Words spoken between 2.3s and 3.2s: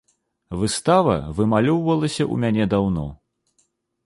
ў мяне даўно.